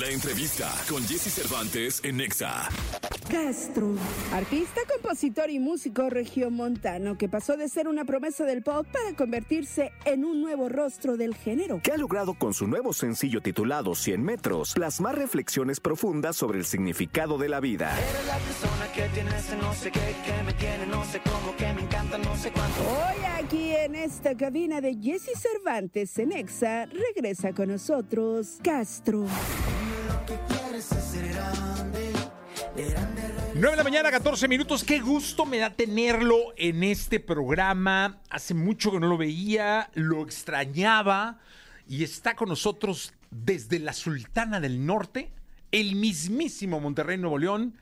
[0.00, 2.68] La entrevista con Jesse Cervantes en Nexa.
[3.30, 3.94] Castro,
[4.32, 9.92] artista, compositor y músico regiomontano que pasó de ser una promesa del pop para convertirse
[10.04, 11.80] en un nuevo rostro del género.
[11.82, 16.66] que ha logrado con su nuevo sencillo titulado 100 metros plasmar reflexiones profundas sobre el
[16.66, 17.90] significado de la vida.
[17.98, 21.56] Eres la persona que tiene ese no sé qué, que me tiene no sé cómo,
[21.56, 21.85] que me
[22.18, 22.80] no sé cuánto.
[22.80, 29.26] Hoy aquí en esta cabina de Jesse Cervantes en Exa regresa con nosotros Castro.
[33.54, 34.84] 9 de la mañana, 14 minutos.
[34.84, 38.20] Qué gusto me da tenerlo en este programa.
[38.30, 41.38] Hace mucho que no lo veía, lo extrañaba
[41.88, 45.32] y está con nosotros desde la Sultana del Norte,
[45.72, 47.78] el mismísimo Monterrey, Nuevo León.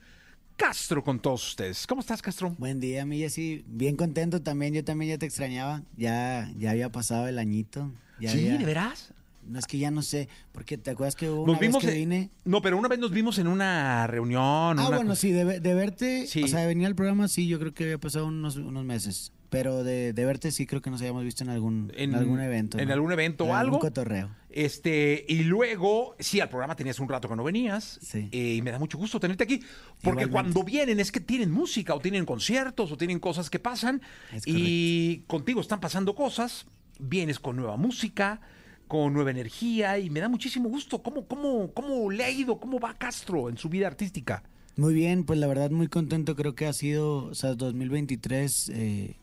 [0.57, 1.87] Castro con todos ustedes.
[1.87, 2.55] ¿Cómo estás, Castro?
[2.59, 3.65] Buen día, mi Jessy.
[3.67, 4.73] Bien contento también.
[4.73, 5.83] Yo también ya te extrañaba.
[5.97, 7.91] Ya, ya había pasado el añito.
[8.21, 9.13] Ya sí, había- ¿de veras?
[9.47, 11.93] No es que ya no sé, porque te acuerdas que hubo una Nos vimos vez
[11.95, 12.31] que en- vine.
[12.45, 14.43] No, pero una vez nos vimos en una reunión.
[14.79, 16.43] Ah, una bueno, sí, de, de verte, Sí.
[16.43, 19.33] o sea, de venir al programa, sí, yo creo que había pasado unos, unos meses.
[19.51, 22.41] Pero de, de verte sí creo que nos habíamos visto en algún, en, En- algún
[22.41, 22.77] evento.
[22.79, 22.95] en ¿no?
[22.95, 23.79] algún evento o En algún algo.
[23.79, 24.31] cotorreo.
[24.51, 27.99] Este, y luego, sí, al programa tenías un rato que no venías.
[28.03, 28.29] Sí.
[28.33, 29.61] eh, y me da mucho gusto tenerte aquí.
[30.03, 30.31] Porque Igualmente.
[30.33, 34.01] cuando vienen es que tienen música, o tienen conciertos, o tienen cosas que pasan.
[34.33, 36.67] Es y contigo están pasando cosas.
[36.99, 38.41] Vienes con nueva música,
[38.89, 39.99] con nueva energía.
[39.99, 41.03] Y me da muchísimo gusto.
[41.03, 42.59] ¿Cómo, cómo, cómo le ha ido?
[42.59, 44.43] ¿Cómo va Castro en su vida artística?
[44.77, 46.35] Muy bien, pues la verdad muy contento.
[46.35, 49.17] Creo que ha sido, o sea, 2023 eh,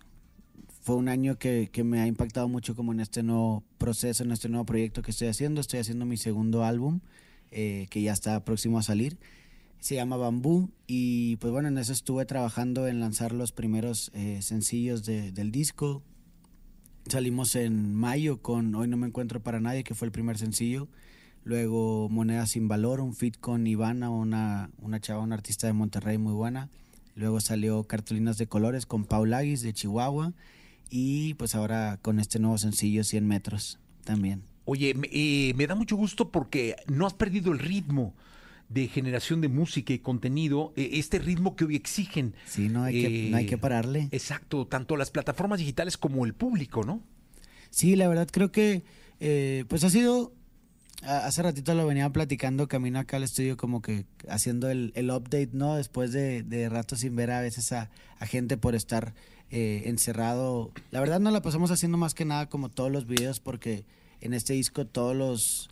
[0.81, 4.49] fue un año que, me ha impactado mucho como en este nuevo proceso, en este
[4.49, 5.61] nuevo proyecto que estoy haciendo.
[5.61, 7.01] Estoy haciendo mi segundo álbum
[7.51, 9.17] eh, que ya está próximo a salir.
[9.79, 14.39] Se llama Bambú y pues bueno, en eso estuve trabajando en lanzar los primeros eh,
[14.41, 16.03] sencillos de- del disco.
[17.07, 20.87] Salimos en mayo con Hoy no me encuentro para nadie, que fue el primer sencillo.
[21.43, 26.17] Luego Moneda sin valor, un fit con Ivana, una, una chava, una artista de Monterrey
[26.17, 26.69] muy buena.
[27.15, 30.33] Luego salió Cartulinas de Colores con Paul Aguis de Chihuahua.
[30.89, 34.43] Y pues ahora con este nuevo sencillo 100 metros también.
[34.65, 35.09] Oye, me,
[35.55, 38.13] me da mucho gusto porque no has perdido el ritmo
[38.73, 42.35] de generación de música y contenido, eh, este ritmo que hoy exigen.
[42.45, 44.07] Sí, no hay, que, no hay que Eh, pararle.
[44.11, 47.01] Exacto, tanto las plataformas digitales como el público, ¿no?
[47.69, 48.83] Sí, la verdad creo que
[49.19, 50.33] eh, pues ha sido,
[51.03, 55.49] hace ratito lo venía platicando camino acá al estudio como que haciendo el, el update,
[55.53, 55.75] ¿no?
[55.75, 57.89] Después de, de rato sin ver a veces a,
[58.19, 59.13] a gente por estar
[59.49, 60.71] eh, encerrado.
[60.91, 63.85] La verdad no la pasamos haciendo más que nada como todos los videos porque
[64.21, 65.69] en este disco todos los,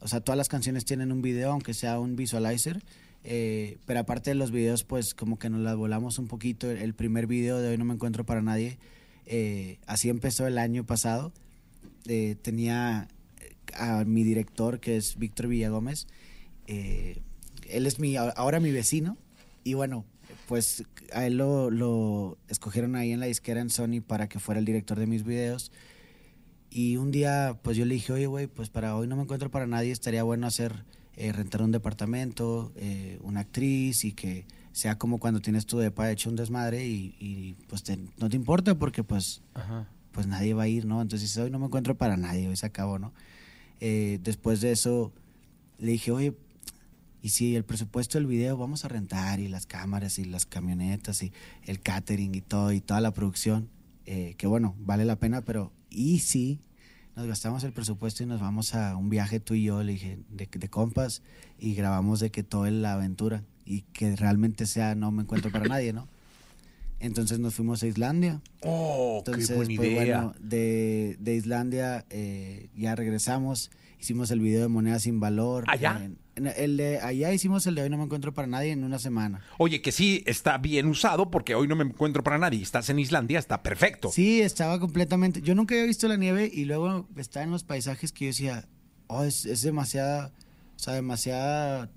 [0.00, 2.82] o sea, todas las canciones tienen un video, aunque sea un visualizer.
[3.24, 6.70] eh, pero aparte de los videos, pues como que nos las volamos un poquito.
[6.70, 8.78] El primer video de Hoy No Me Encuentro para Nadie,
[9.26, 11.32] eh, así empezó el año pasado.
[12.06, 13.08] Eh, tenía
[13.74, 16.06] a mi director, que es Víctor Villagómez.
[16.66, 19.16] él es mi, ahora mi vecino.
[19.64, 20.04] Y bueno,
[20.46, 24.60] pues a él lo, lo escogieron ahí en la disquera en Sony para que fuera
[24.60, 25.72] el director de mis videos.
[26.76, 29.50] Y un día, pues yo le dije, oye, güey, pues para hoy no me encuentro
[29.50, 30.84] para nadie, estaría bueno hacer,
[31.16, 36.10] eh, rentar un departamento, eh, una actriz y que sea como cuando tienes tu depa
[36.10, 39.40] hecho un desmadre y, y, pues te- no te importa porque pues,
[40.12, 41.00] pues nadie va a ir, ¿no?
[41.00, 43.14] Entonces hoy no me encuentro para nadie, hoy se acabó, ¿no?
[43.80, 45.12] Eh, después de eso
[45.78, 46.34] le dije, oye,
[47.22, 51.22] y si el presupuesto del video vamos a rentar y las cámaras y las camionetas
[51.22, 51.32] y
[51.64, 53.70] el catering y todo y toda la producción,
[54.06, 56.60] eh, que bueno, vale la pena, pero y si
[57.16, 60.18] nos gastamos el presupuesto y nos vamos a un viaje tú y yo, le dije,
[60.30, 61.22] de, de compas
[61.58, 65.64] y grabamos de que toda la aventura y que realmente sea no me encuentro para
[65.66, 66.08] nadie, ¿no?
[67.00, 68.40] Entonces nos fuimos a Islandia.
[68.62, 70.20] Oh, Entonces, qué buena pues, idea.
[70.22, 75.64] bueno, de, de Islandia eh, ya regresamos, hicimos el video de Moneda sin Valor.
[75.68, 76.00] ¿Allá?
[76.02, 78.98] En- el de, allá hicimos el de Hoy no me encuentro para nadie en una
[78.98, 79.40] semana.
[79.58, 82.62] Oye, que sí está bien usado porque hoy no me encuentro para nadie.
[82.62, 84.10] Estás en Islandia, está perfecto.
[84.10, 85.40] Sí, estaba completamente.
[85.42, 88.68] Yo nunca había visto la nieve y luego estaba en los paisajes que yo decía,
[89.06, 90.32] oh, es, es demasiada,
[90.76, 91.90] o sea, demasiada,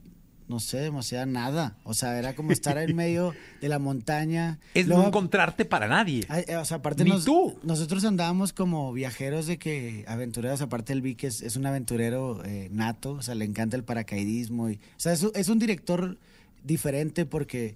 [0.50, 1.78] no sé, demasiada nada.
[1.84, 4.60] O sea, era como estar en medio de la montaña.
[4.74, 6.26] Es Luego- no encontrarte para nadie.
[6.28, 7.58] Ay, eh, o sea, aparte Ni nos- tú.
[7.64, 12.68] nosotros andábamos como viajeros de que aventureros, aparte el Vic es, es un aventurero eh,
[12.72, 16.18] nato, o sea, le encanta el paracaidismo y, o sea, es, un- es un director
[16.64, 17.76] diferente porque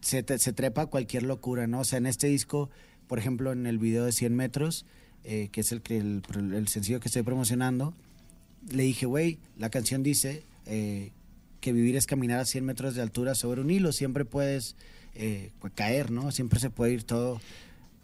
[0.00, 1.80] se, te- se trepa a cualquier locura, ¿no?
[1.80, 2.70] O sea, en este disco,
[3.08, 4.86] por ejemplo, en el video de 100 metros,
[5.24, 6.22] eh, que es el, el,
[6.54, 7.94] el sencillo que estoy promocionando,
[8.70, 11.10] le dije, güey, la canción dice eh,
[11.66, 14.76] que vivir es caminar a 100 metros de altura sobre un hilo, siempre puedes
[15.16, 16.30] eh, pues, caer, ¿no?
[16.30, 17.40] Siempre se puede ir todo,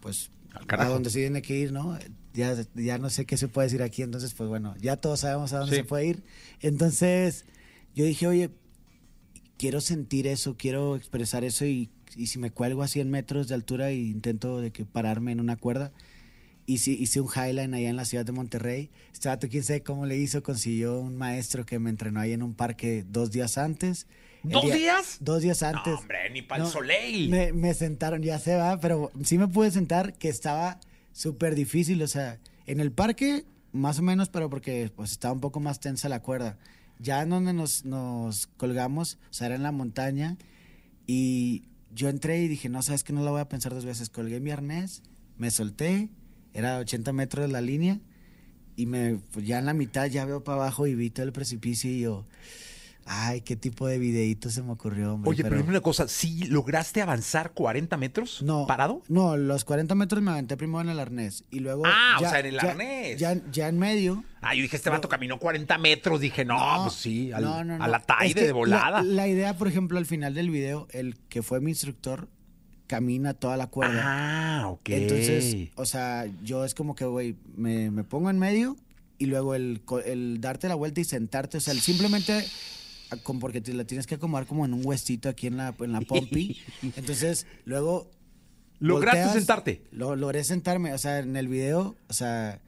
[0.00, 0.30] pues,
[0.68, 1.96] a donde se tiene que ir, ¿no?
[2.34, 5.52] Ya, ya no sé qué se puede decir aquí, entonces, pues bueno, ya todos sabemos
[5.52, 5.82] a dónde Sí.
[5.82, 6.24] se puede ir.
[6.60, 7.44] Entonces,
[7.94, 8.50] yo dije, oye,
[9.58, 13.54] quiero sentir eso, quiero expresar eso y, y si me cuelgo a 100 metros de
[13.54, 15.92] altura e intento de que pararme en una cuerda.
[16.72, 18.90] Hice, hice un highline allá en la ciudad de Monterrey.
[19.12, 22.54] Este quién sabe cómo le hizo, consiguió un maestro que me entrenó ahí en un
[22.54, 24.06] parque dos días antes.
[24.42, 25.18] ¿Dos día- días?
[25.20, 25.92] Dos días antes.
[25.92, 27.28] No, hombre, ni para el No, soleil.
[27.30, 30.80] Me, me sentaron, ya se va, pero sí me pude sentar, que estaba
[31.12, 32.02] súper difícil.
[32.02, 35.78] O sea, en el parque, más o menos, pero porque pues estaba un poco más
[35.78, 36.58] tensa la cuerda.
[36.98, 40.36] Ya en donde nos, nos colgamos, o sea, era en la montaña,
[41.06, 41.64] y
[41.94, 44.08] yo entré y dije, no, sabes que no la voy a pensar dos veces.
[44.08, 45.02] Colgué mi arnés,
[45.36, 46.08] me solté,
[46.54, 47.98] era 80 metros de la línea,
[48.76, 51.32] y me, pues, ya en la mitad ya veo para abajo y vi todo el
[51.32, 52.26] precipicio y yo,
[53.04, 55.30] ay, qué tipo de videíto se me ocurrió, hombre.
[55.30, 58.66] Oye, pero, dime una cosa, ¿sí lograste avanzar 40 metros No.
[58.66, 59.02] parado?
[59.08, 61.82] No, los 40 metros me aventé primero en el arnés y luego.
[61.84, 63.18] Ah, o sea, en el ya- arnés.
[63.20, 64.24] Ya, ya en medio.
[64.40, 66.20] Ah, yo dije, este vato caminó 40 metros.
[66.20, 67.84] Dije, no, pues sí, al, no, no, no.
[67.84, 69.02] a la taide Es que de volada.
[69.02, 72.28] La, la idea, por ejemplo, al final del video, el que fue mi instructor
[72.86, 74.02] camina toda la cuerda.
[74.04, 74.88] Ah, ok.
[74.90, 78.76] Entonces, o sea, yo es como que, güey, me, me pongo en medio
[79.18, 82.44] y luego el, el darte la vuelta y sentarte, o sea, el simplemente
[83.10, 85.74] a- como porque te la tienes que acomodar como en un huesito aquí en la,
[85.80, 86.56] en la pompi.
[86.96, 88.10] Entonces, luego
[88.80, 89.82] ¿Lograste volteas, sentarte?
[89.92, 92.60] Lo, logré sentarme, o sea, en el video, o sea,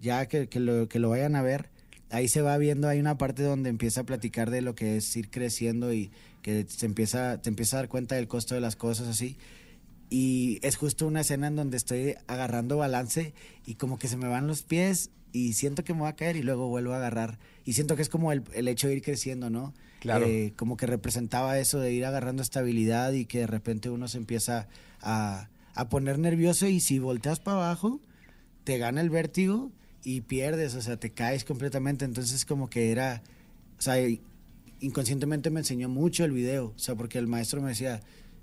[0.00, 1.70] ya que, que lo, que lo vayan a ver,
[2.10, 5.16] ahí se va viendo, hay una parte donde empieza a platicar de lo que es
[5.16, 6.10] ir creciendo y
[6.44, 9.38] que se empieza, te empieza a dar cuenta del costo de las cosas así.
[10.10, 13.32] Y es justo una escena en donde estoy agarrando balance
[13.64, 16.36] y como que se me van los pies y siento que me voy a caer
[16.36, 17.38] y luego vuelvo a agarrar.
[17.64, 19.72] Y siento que es como el, el hecho de ir creciendo, ¿no?
[20.00, 20.26] Claro.
[20.26, 24.18] Eh, como que representaba eso de ir agarrando estabilidad y que de repente uno se
[24.18, 24.68] empieza
[25.00, 28.02] a, a poner nervioso y si volteas para abajo,
[28.64, 29.72] te gana el vértigo
[30.04, 32.04] y pierdes, o sea, te caes completamente.
[32.04, 33.22] Entonces como que era,
[33.78, 33.96] o sea,
[34.80, 38.00] inconscientemente me enseñó mucho el video, o sea, porque el maestro me decía,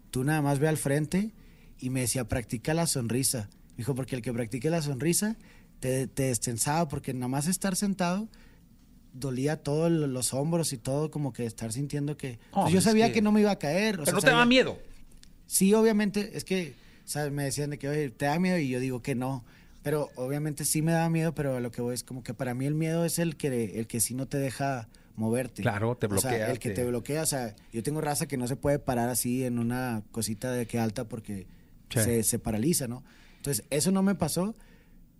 [0.09, 1.31] tú nada más ve al frente
[1.79, 3.49] y me decía, practica la sonrisa.
[3.71, 5.37] Me dijo, porque el que practique la sonrisa
[5.79, 8.27] te, te destensaba, porque nada más estar sentado
[9.13, 12.39] dolía todos los hombros y todo, como que estar sintiendo que...
[12.51, 13.21] Oh, pues yo sabía que- que...
[13.21, 13.95] no me iba a caer.
[13.95, 14.79] o Pero sea, no te daba sabía- miedo.
[15.47, 17.31] Sí, obviamente, es que, ¿sabes?
[17.33, 18.57] Me decían de que, oye, ¿te da miedo?
[18.57, 19.43] Y yo digo que no.
[19.83, 22.53] Pero obviamente sí me daba miedo, pero a lo que voy es como que para
[22.53, 25.61] mí el miedo es el que, el que sí no te deja moverte.
[25.61, 28.27] Claro, te O sea, bloquea, el que te- te bloquea, o sea, yo tengo raza
[28.27, 31.47] que no se puede parar así en una cosita de que alta porque
[31.89, 31.99] Sí.
[31.99, 33.03] se, se paraliza, ¿no?
[33.37, 34.55] Entonces, eso no me pasó,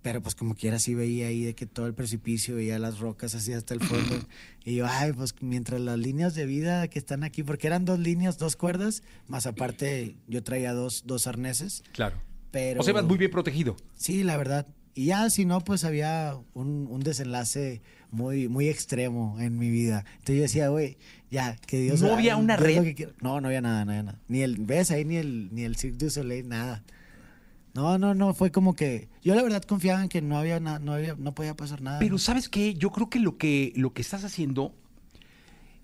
[0.02, 3.36] pero pues como quiera sí veía ahí de que todo el precipicio, veía las rocas
[3.36, 4.16] así hasta el fondo.
[4.66, 8.00] y yo, ay, pues mientras las líneas de vida que están aquí, porque eran dos
[8.00, 12.18] líneas, dos cuerdas, más aparte yo traía dos, dos arneses, Claro.
[12.52, 12.80] pero...
[12.80, 13.76] O sea, ibas muy bien protegido.
[13.98, 14.66] Sí, la verdad.
[14.94, 20.04] Y ya, si no, pues había un, un desenlace muy, muy extremo en mi vida.
[20.20, 20.98] Entonces yo decía, güey,
[21.30, 22.02] ya, que Dios...
[22.02, 23.10] ¿No había una red?
[23.22, 24.20] No, no había nada, no había nada.
[24.28, 24.92] Ni el, ¿ves?
[24.92, 26.84] Ahí ni el, ni el Cirque du Soleil, nada.
[27.74, 29.08] No, no, no, fue como que...
[29.24, 32.00] Yo la verdad confiaba en que no había nada, no había, no podía pasar nada.
[32.00, 32.74] Pero ¿sabes qué?
[32.74, 34.76] Yo creo que lo que, lo que estás haciendo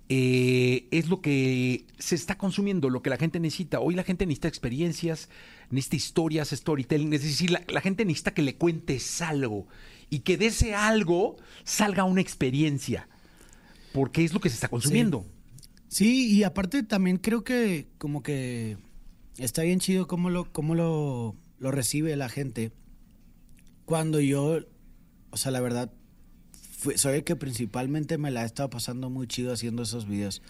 [0.09, 3.79] eh, es lo que se está consumiendo, lo que la gente necesita.
[3.79, 5.29] Hoy la gente necesita experiencias,
[5.69, 7.13] necesita historias, storytelling.
[7.13, 9.67] Es decir, la, la gente necesita que le cuentes algo
[10.09, 13.07] y que de ese algo salga una experiencia.
[13.93, 15.25] Porque es lo que se está consumiendo.
[15.87, 18.77] Sí, y aparte también creo que como que
[19.37, 22.71] está bien chido cómo lo, cómo lo, lo recibe la gente.
[23.85, 24.59] Cuando yo,
[25.31, 25.91] o sea, la verdad,
[26.95, 30.41] soy el que principalmente me la he estado pasando muy chido haciendo esos videos.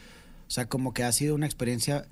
[0.47, 2.07] O sea, como que ha sido una experiencia,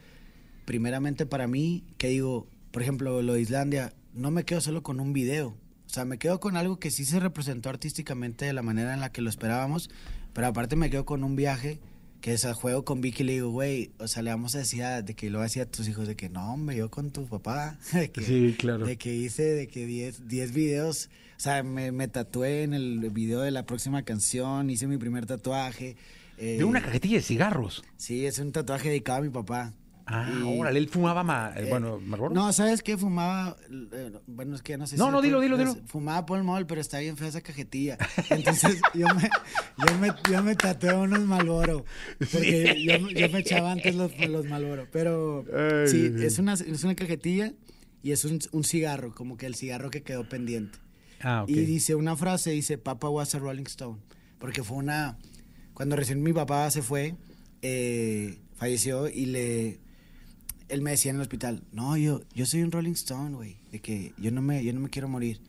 [0.65, 5.00] primeramente para mí, que digo, por ejemplo, lo de Islandia, no me quedo solo con
[5.00, 5.50] un video.
[5.86, 9.00] O sea, me quedo con algo que sí se representó artísticamente de la manera en
[9.00, 9.89] la que lo esperábamos,
[10.34, 11.79] pero aparte me quedo con un viaje
[12.25, 14.82] que al juego con Vicky y le digo, güey, o sea, le vamos a decir
[14.84, 17.27] a- de que lo decía a tus hijos, de que no, hombre, yo con tu
[17.27, 18.84] papá, de que, Sí, claro.
[18.86, 23.12] de que hice de que 10 10 videos, o sea, me, me tatué en el
[23.12, 25.98] video de la próxima canción, hice mi primer tatuaje.
[26.39, 27.84] eh, De una cajetilla de cigarros.
[27.98, 29.74] Sí, es un tatuaje dedicado a mi papá.
[30.07, 32.33] Ah, Y- órale, él fumaba, ma- eh, eh, bueno, Marlboro.
[32.35, 32.95] No, ¿sabes qué?
[32.95, 33.57] Fumaba,
[33.91, 35.12] eh, bueno, es que no sé No, si...
[35.12, 35.88] no, dilo, dilo, pues, dilo.
[35.88, 37.97] Fumaba Paul Mall, pero está bien fea esa cajetilla.
[38.29, 39.29] Entonces, yo me,
[39.88, 40.55] yo me, yo me
[40.95, 41.85] unos Malboro.
[42.31, 44.88] Porque yo, yo me echaba antes los, los Malboro.
[44.91, 47.53] Pero Ay, sí, es una, es una cajetilla
[48.03, 50.77] y es un, un cigarro, como que el cigarro que quedó pendiente.
[51.21, 51.50] Ah, ok.
[51.50, 54.00] Y dice una frase, dice, Papa was a Rolling Stone.
[54.38, 55.17] Porque fue una...
[55.74, 57.15] Cuando recién mi papá se fue,
[57.63, 59.79] eh, falleció y le...
[60.69, 63.79] Él me decía en el hospital, no, yo, yo soy un Rolling Stone, güey, de
[63.79, 65.39] que yo no, me, yo no me quiero morir.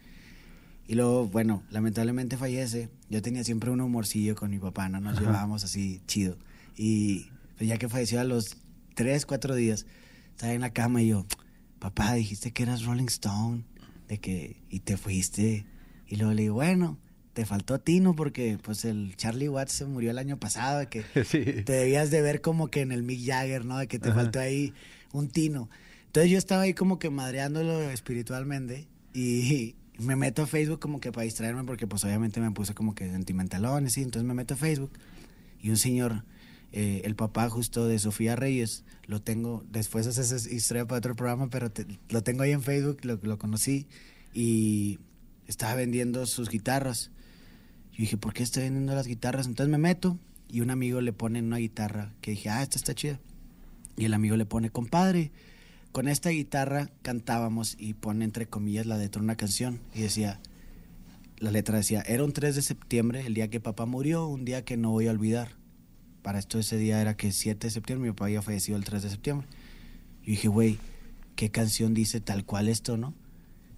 [0.88, 2.90] Y luego, bueno, lamentablemente fallece.
[3.11, 6.37] Yo tenía siempre un humorcillo con mi papá, no nos llevábamos así chido.
[6.76, 8.58] Y pues, ya que falleció a los
[8.94, 9.87] tres, cuatro días,
[10.30, 11.26] estaba en la cama y yo,
[11.78, 13.64] papá, dijiste que eras Rolling Stone,
[14.08, 15.66] de que, y te fuiste.
[16.06, 16.99] Y luego le digo, bueno,
[17.32, 21.02] te faltó Tino porque pues el Charlie Watts se murió el año pasado, de que
[21.25, 21.62] Sí.
[21.64, 23.78] te debías de ver como que en el Mick Jagger, ¿no?
[23.78, 24.73] De que te faltó ahí
[25.12, 25.68] un Tino.
[26.06, 31.12] Entonces yo estaba ahí como que madreándolo espiritualmente y me meto a Facebook como que
[31.12, 34.56] para distraerme porque pues obviamente me puse como que sentimentalón, y entonces me meto a
[34.56, 34.92] Facebook
[35.60, 36.25] y un señor,
[36.72, 41.16] eh, el papá justo de Sofía Reyes, lo tengo, después esa es historia para otro
[41.16, 41.70] programa, pero
[42.08, 43.86] lo tengo ahí en Facebook, lo, lo conocí
[44.34, 44.98] y
[45.46, 47.10] estaba vendiendo sus guitarras.
[47.92, 49.46] Yo dije, ¿por qué está vendiendo las guitarras?
[49.46, 52.94] Entonces me meto y un amigo le pone una guitarra que dije, ah, esta está
[52.94, 53.18] chida.
[53.97, 55.33] Y el amigo le pone, compadre,
[55.93, 60.41] con esta guitarra cantábamos y pone entre comillas la letra de una canción y decía,
[61.38, 64.65] la letra decía, era un 3 de septiembre, el día que papá murió, un día
[64.65, 65.49] que no voy a olvidar.
[66.23, 69.03] Para esto ese día era que 7 de septiembre, mi papá había fallecido el 3
[69.05, 69.47] de septiembre.
[70.23, 70.79] Yo dije, güey,
[71.35, 73.15] ¿qué canción dice tal cual esto, no?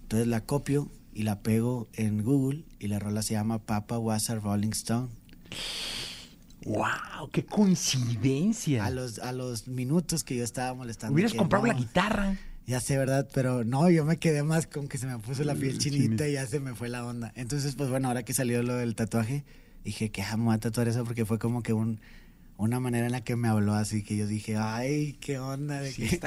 [0.01, 4.29] Entonces la copio y la pego en Google y la rola se llama Papa Was
[4.29, 5.09] a Rolling Stone.
[6.65, 7.29] ¡Wow!
[7.31, 8.85] ¡Qué coincidencia!
[8.85, 11.13] A los, a los minutos que yo estaba molestando.
[11.13, 12.37] Hubieras comprado no, la guitarra.
[12.67, 13.27] Ya sé, ¿verdad?
[13.33, 16.33] Pero no, yo me quedé más con que se me puso la piel chinita y
[16.33, 17.31] ya se me fue la onda.
[17.35, 19.43] Entonces, pues bueno, ahora que salió lo del tatuaje,
[19.83, 21.99] dije que amo a tatuar eso porque fue como que un,
[22.57, 25.91] una manera en la que me habló así que yo dije, ay, qué onda, de,
[25.91, 26.19] Sí,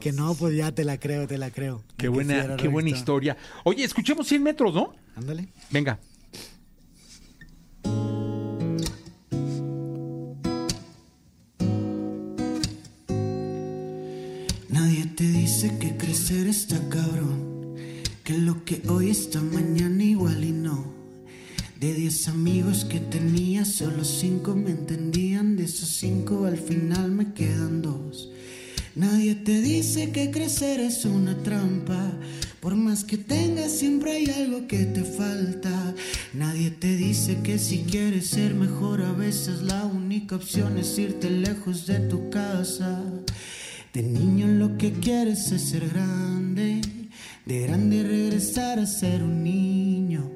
[0.00, 1.84] que, de no, pues ya te la creo, te la creo.
[1.96, 3.36] Qué buena, qué buena historia.
[3.64, 4.94] Oye, escuchemos 100 metros, ¿no?
[5.14, 5.48] Ándale.
[5.70, 6.00] Venga.
[15.24, 17.72] Te dice que crecer está cabrón,
[18.24, 20.92] que lo que hoy está mañana igual y no.
[21.80, 27.32] De diez amigos que tenía, solo cinco me entendían, de esos cinco al final me
[27.32, 28.28] quedan dos.
[28.96, 32.12] Nadie te dice que crecer es una trampa,
[32.60, 35.94] por más que tengas siempre hay algo que te falta.
[36.34, 41.30] Nadie te dice que si quieres ser mejor a veces la única opción es irte
[41.30, 43.02] lejos de tu casa.
[43.94, 46.80] De niño lo que quieres es ser grande,
[47.46, 50.32] de grande regresar a ser un niño.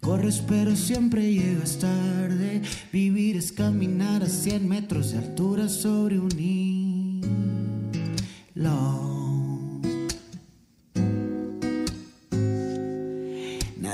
[0.00, 2.62] Corres pero siempre llegas tarde,
[2.92, 7.20] vivir es caminar a 100 metros de altura sobre un hilo.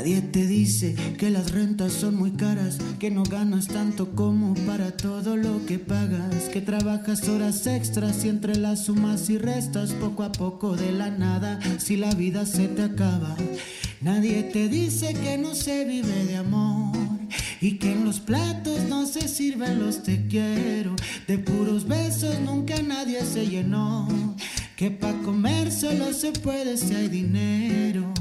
[0.07, 4.97] Nadie te dice que las rentas son muy caras, que no ganas tanto como para
[4.97, 10.23] todo lo que pagas, que trabajas horas extras y entre las sumas y restas poco
[10.23, 13.35] a poco de la nada, si la vida se te acaba.
[14.01, 16.97] Nadie te dice que no se vive de amor
[17.61, 20.95] y que en los platos no se sirven los te quiero,
[21.27, 24.07] de puros besos nunca nadie se llenó,
[24.77, 28.15] que pa' comer solo se puede si hay dinero.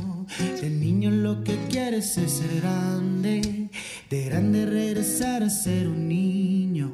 [1.43, 3.69] Que quieres es ser grande,
[4.09, 6.93] de grande regresar a ser un niño.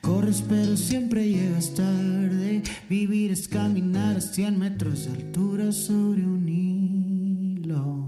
[0.00, 6.48] Corres pero siempre llegas tarde, vivir es caminar a 100 metros de altura sobre un
[6.48, 8.04] hilo.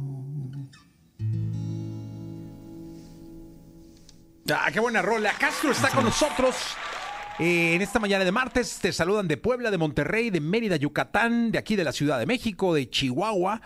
[4.50, 5.32] Ah, qué buena rola.
[5.38, 6.54] Castro está con nosotros.
[7.38, 11.50] eh, en esta mañana de martes te saludan de Puebla, de Monterrey, de Mérida, Yucatán,
[11.50, 13.60] de aquí de la Ciudad de México, de Chihuahua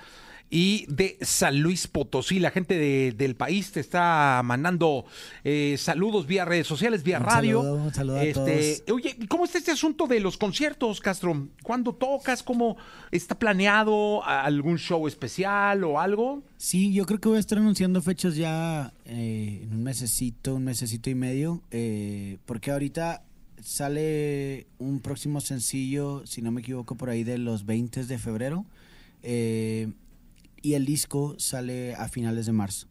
[0.53, 2.41] y de San Luis Potosí.
[2.41, 5.05] La gente de- del país te está mandando
[5.45, 7.63] eh, saludos vía redes sociales, vía Un radio.
[7.63, 11.49] saludo, un saludo a Este, Oye, ¿y ¿cómo está este asunto de los conciertos, Castro?
[11.63, 12.43] ¿Cuándo tocas?
[12.43, 12.77] ¿Cómo
[13.13, 16.43] está planeado algún show especial o algo?
[16.57, 20.65] Sí, yo creo que voy a estar anunciando fechas ya eh, en un mesecito, un
[20.65, 23.23] mesecito y medio, eh, porque ahorita
[23.63, 28.65] sale un próximo sencillo, si no me equivoco, por ahí de los 20 de febrero,
[29.23, 29.89] eh,
[30.63, 32.87] y el disco sale a finales de marzo.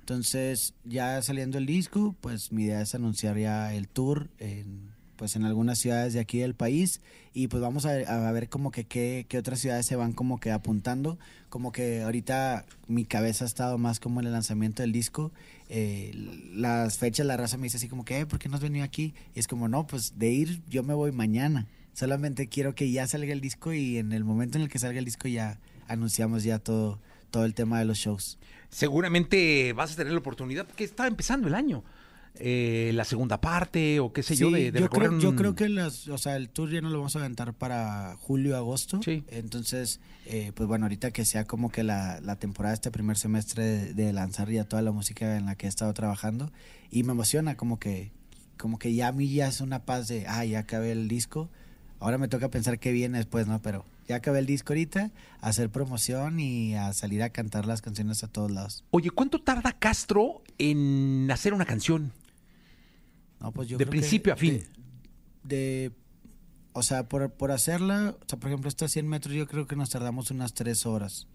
[0.00, 5.36] Entonces, ya saliendo el disco, pues mi idea es anunciar ya el tour en, pues
[5.36, 7.02] en algunas ciudades de aquí del país
[7.34, 7.90] y pues vamos a,
[8.28, 11.18] a ver como que qué, otras ciudades se van como que apuntando.
[11.50, 15.30] Como que ahorita mi cabeza ha estado más como en el lanzamiento del disco.
[15.68, 16.12] Eh,
[16.54, 18.84] las fechas, la raza me dice así como que, "Eh, ¿por qué no has venido
[18.84, 19.12] aquí?
[19.34, 21.66] Y es como, no, pues de ir yo me voy mañana.
[21.92, 25.00] Solamente quiero que ya salga el disco y en el momento en el que salga
[25.00, 25.58] el disco ya
[25.88, 28.38] anunciamos ya todo, todo el tema de los shows.
[28.70, 31.84] seguramente vas a tener la oportunidad porque está empezando el año.
[32.40, 35.36] Eh, la segunda parte o qué sé yo Sí, de, de yo, creo, yo un-
[35.36, 38.56] creo que las, o sea, el tour ya no lo vamos a aventar para julio,
[38.56, 39.00] agosto.
[39.02, 39.24] Sí.
[39.28, 43.64] Entonces, eh, pues bueno, ahorita que sea como que la, la temporada, este primer semestre
[43.64, 46.52] de, de lanzar ya toda la música en la que he estado trabajando.
[46.92, 48.12] Y me emociona como que
[48.56, 51.48] como que ya a mí ya es una paz de, ah, ya acabé el disco.
[51.98, 53.60] Ahora me toca pensar qué viene después, ¿no?
[53.62, 55.10] Pero ya acabé el disco ahorita,
[55.40, 58.84] a hacer promoción y a salir a cantar las canciones a todos lados.
[58.90, 62.12] Oye, ¿cuánto tarda Castro en hacer una canción?
[63.40, 64.64] No, pues yo De creo que principio a fin.
[65.44, 65.92] De, de-
[66.72, 69.74] o sea, por, por hacerla, o sea, por ejemplo, estos 100 metros yo creo que
[69.76, 71.26] nos tardamos unas 3 horas.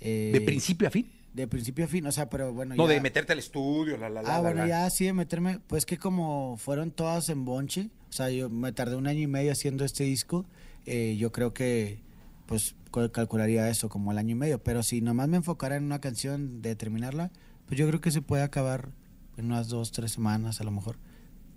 [0.00, 1.10] Eh, ¿De principio a fin?
[1.34, 2.74] De principio a fin, o sea, pero bueno.
[2.74, 4.28] No, ya- de meterte al estudio, la, la, la.
[4.30, 4.68] Ah, la, bueno, la.
[4.68, 8.72] ya así de meterme, pues que como fueron todas en bonche, o sea, yo me
[8.72, 10.46] tardé un año y medio haciendo este disco,
[10.86, 11.98] eh, yo creo que
[12.46, 15.84] pues cal- calcularía eso como el año y medio, pero si nomás me enfocara en
[15.84, 17.30] una canción de terminarla,
[17.66, 18.90] pues yo creo que se puede acabar
[19.36, 20.98] en unas dos, tres semanas a lo mejor,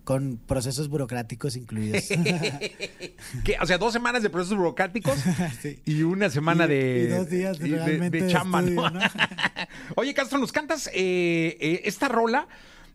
[0.04, 2.06] con procesos burocráticos incluidos.
[3.44, 3.58] ¿Qué?
[3.62, 5.16] O sea, dos semanas de procesos burocráticos
[5.62, 5.80] Sí.
[5.86, 7.04] y una semana Y- de.
[7.04, 8.84] y dos días y de- de chamba, ¿no?
[9.96, 12.48] Oye, Castro, ¿nos cantas eh, eh, esta rola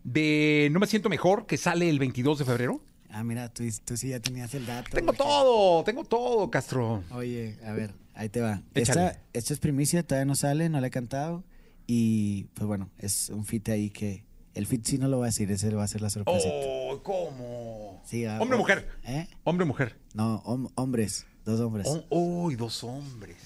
[0.03, 2.81] de No me siento mejor que sale el 22 de febrero?
[3.15, 4.89] Ah, mira, tú, tú sí ya tenías el dato.
[4.91, 7.03] Tengo porque- todo, tengo todo, Castro.
[7.11, 8.61] Oye, a ver, ahí te va.
[8.73, 11.43] Esta, esta es primicia, todavía no sale, no la he cantado.
[11.87, 14.25] Y pues bueno, es un fit ahí que.
[14.53, 16.47] El fit sí no lo va a decir, ese va a ser la sorpresa.
[16.49, 18.01] Oh, ¿cómo?
[18.05, 18.87] Sí, ah, Hombre o oh, mujer.
[19.03, 19.27] ¿Eh?
[19.43, 19.97] Hombre o mujer.
[20.13, 21.87] No, hom- hombres, dos hombres.
[21.89, 23.37] Oh, oh, y dos hombres.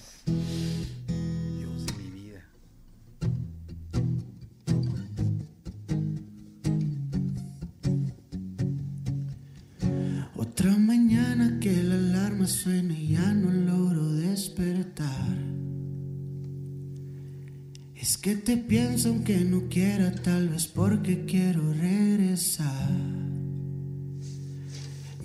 [12.50, 15.38] Suena y ya no logro despertar.
[17.94, 23.19] Es que te pienso aunque no quiera, tal vez porque quiero regresar.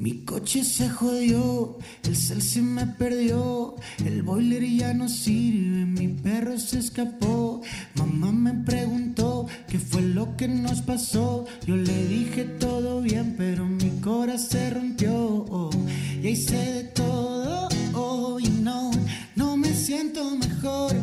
[0.06, 3.74] Mi coche se jodió, el cel se me perdió,
[4.06, 7.64] el boiler ya no sirve, mi perro se escapó.
[7.96, 11.48] Mamá me preguntó qué fue lo que nos pasó.
[11.66, 15.72] Yo le dije todo bien, pero mi corazón se rompió.
[16.22, 18.92] Y hice de todo oh, y no,
[19.36, 20.95] no me siento mejor.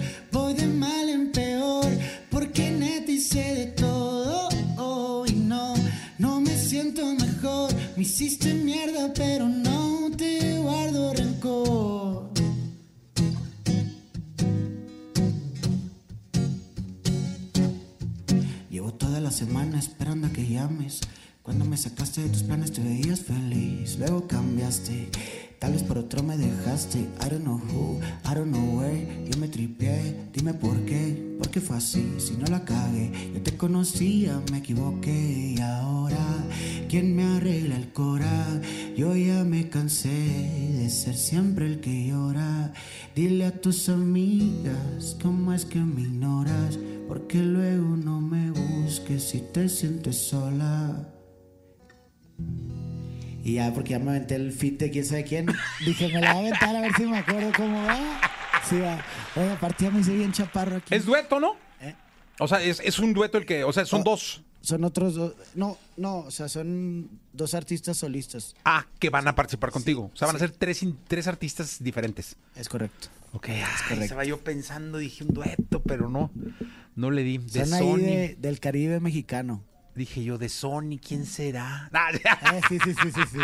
[6.73, 7.71] Siento mejor.
[7.97, 12.31] Me hiciste mierda, pero no te guardo rencor.
[18.71, 21.01] Llevo toda la semana esperando a que llames.
[21.43, 23.99] Cuando me sacaste de tus planes te veías feliz.
[23.99, 25.11] Luego cambiaste.
[25.63, 26.99] Tal vez por otro me dejaste.
[26.99, 29.07] I don't know who, I don't know where.
[29.31, 30.27] Yo me tripié.
[30.33, 31.37] Dime por qué.
[31.39, 32.17] Porque fue así.
[32.19, 33.13] Si no la cagué.
[33.33, 35.55] Yo te conocía, me equivoqué.
[35.57, 36.19] Y ahora,
[36.89, 38.61] ¿quién me arregla el cora?
[38.97, 42.73] Yo ya me cansé de ser siempre el que llora.
[43.15, 46.77] Dile a tus amigas cómo es que me ignoras.
[47.07, 51.09] Porque luego no me busques si te sientes sola.
[53.43, 55.47] Y ya, porque ya me aventé el fit de quién sabe quién.
[55.85, 57.99] Dije, me la voy a aventar a ver si me acuerdo cómo va.
[58.69, 59.05] Sí, va.
[59.37, 60.95] Oye, aparte ya me hice bien chaparro aquí.
[60.95, 61.57] Es dueto, ¿no?
[61.81, 61.95] ¿Eh?
[62.39, 63.65] O sea, es, es un dueto el que.
[63.65, 64.05] O sea, son Oh.
[64.05, 64.43] dos.
[64.61, 65.35] Son otros dos.
[65.57, 68.55] No, no, o sea, son dos artistas solistas.
[68.65, 70.13] Ah, que van a participar contigo.
[70.15, 72.37] O sea, van a ser tres, tres artistas diferentes.
[72.55, 73.09] Es correcto.
[73.33, 74.05] Ok, ay, correcto.
[74.05, 76.31] estaba yo pensando, dije un dueto, pero no.
[76.95, 77.39] No le di.
[77.39, 77.97] De Son ahí Sony.
[77.99, 79.65] de- del Caribe mexicano.
[79.95, 81.91] Dije yo, de Sony, ¿quién será?
[81.93, 83.39] Ah, Eh, sí, sí, sí, sí, sí.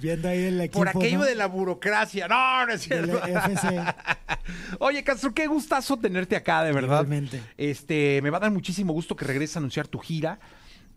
[0.00, 0.78] Viendo ahí el equipo.
[0.78, 1.24] Por aquello ¿no?
[1.24, 2.28] de la burocracia.
[2.28, 3.20] No, no es cierto.
[3.24, 3.82] FC.
[4.78, 6.98] Oye, Castro, qué gustazo tenerte acá, de verdad.
[7.02, 7.42] Igualmente.
[7.56, 10.38] Este, me va a dar muchísimo gusto que regreses a anunciar tu gira.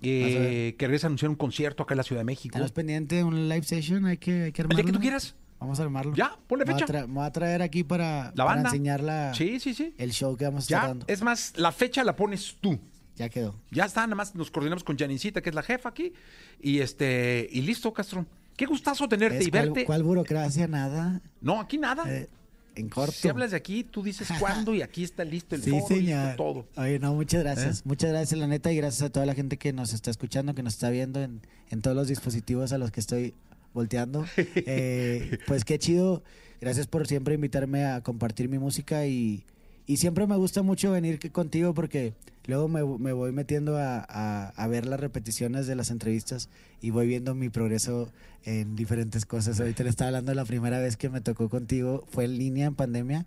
[0.04, 2.54] eh, que regreses a anunciar un concierto acá en la Ciudad de México.
[2.54, 4.76] Tenemos pendiente un live session, hay que, hay que El armarlo.
[4.78, 5.36] día que tú quieras.
[5.60, 6.14] Vamos a armarlo.
[6.16, 7.00] Ya, ponle Me voy a fecha.
[7.00, 9.94] tra- Me voy a traer aquí para, La para enseñar la- Sí, sí, sí.
[9.98, 11.06] el show que vamos a estar dando.
[11.08, 12.80] es más, la fecha la pones tú.
[13.22, 13.56] Ya quedó.
[13.70, 16.12] Ya está, nada más nos coordinamos con Janincita, que es la jefa aquí.
[16.60, 18.26] Y este, y listo, Castro.
[18.58, 19.86] Qué gustazo tenerte ¿Ves y cuál, verte.
[19.86, 20.68] cuál burocracia?
[20.68, 21.22] Nada.
[21.40, 22.04] No, aquí nada.
[22.12, 22.28] Eh,
[22.76, 23.12] en corto.
[23.12, 25.96] Si hablas de aquí, tú dices cuándo y aquí está listo el Sí, foro, listo
[25.96, 26.36] señor.
[26.36, 26.68] todo.
[26.78, 27.80] Oye, no, muchas gracias.
[27.80, 27.84] ¿Eh?
[27.86, 30.64] Muchas gracias, la neta, y gracias a toda la gente que nos está escuchando, que
[30.64, 33.36] nos está viendo en, en todos los dispositivos a los que estoy
[33.74, 34.26] volteando.
[34.56, 36.24] Eh, pues qué chido.
[36.60, 39.46] Gracias por siempre invitarme a compartir mi música y,
[39.88, 42.14] y siempre me gusta mucho venir contigo porque
[42.46, 46.50] luego me, me voy metiendo a, a- a ver las repeticiones de las entrevistas
[46.82, 48.12] y voy viendo mi progreso
[48.44, 49.60] en diferentes cosas.
[49.60, 52.76] Ahorita le estaba hablando la primera vez que me tocó contigo, fue en línea en
[52.76, 53.26] pandemia.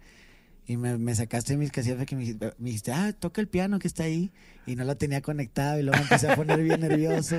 [0.67, 3.87] Y me, me sacaste mis casillas que me, me dijiste, ah, toca el piano que
[3.87, 4.33] está ahí.
[4.67, 7.37] Y no lo tenía conectado y luego me empecé a poner bien nervioso.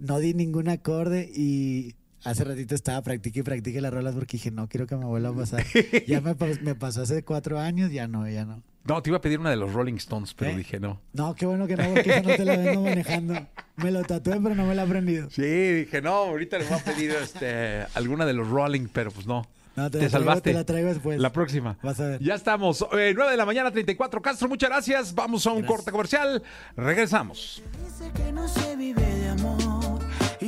[0.00, 1.94] No di ningún acorde y
[2.24, 5.30] hace ratito estaba practique y practique las rolas porque dije, no quiero que me vuelva
[5.30, 5.64] a pasar.
[6.06, 8.62] Ya me, pas- me pasó hace cuatro años, ya no, ya no.
[8.84, 10.56] No, te iba a pedir una de los Rolling Stones, pero ¿Eh?
[10.58, 11.00] dije no.
[11.14, 13.34] No, qué bueno que no, porque esa no te la vengo manejando.
[13.76, 15.30] Me lo tatué, pero no me la he aprendido.
[15.30, 19.26] Sí, dije no, ahorita le voy a pedir este, alguna de los Rolling, pero pues
[19.26, 19.46] no.
[19.76, 20.50] No, te te la traigo- salvaste.
[20.50, 21.18] te la traigo después.
[21.18, 21.78] La próxima.
[21.82, 22.22] Vas a ver.
[22.22, 22.82] Ya estamos.
[22.92, 24.20] Eh, 9 de la mañana, 34.
[24.22, 25.14] Castro, muchas gracias.
[25.14, 26.42] Vamos a un corte comercial.
[26.76, 27.60] Regresamos.
[27.84, 29.63] Dice que no se vive de amor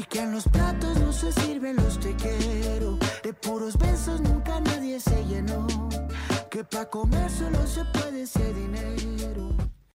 [0.08, 2.98] que en los platos no se sirven los te quiero.
[3.22, 5.66] De puros besos nunca nadie se llenó.
[6.50, 9.65] Que pa' comer solo se puede ese dinero.